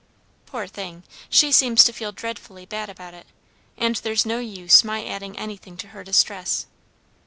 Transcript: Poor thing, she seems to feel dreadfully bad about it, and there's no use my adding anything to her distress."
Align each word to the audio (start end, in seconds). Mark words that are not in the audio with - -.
Poor 0.47 0.65
thing, 0.65 1.03
she 1.29 1.51
seems 1.51 1.83
to 1.83 1.93
feel 1.93 2.11
dreadfully 2.11 2.65
bad 2.65 2.89
about 2.89 3.13
it, 3.13 3.27
and 3.77 3.97
there's 3.97 4.25
no 4.25 4.39
use 4.39 4.83
my 4.83 5.05
adding 5.05 5.37
anything 5.37 5.77
to 5.77 5.89
her 5.89 6.03
distress." 6.03 6.65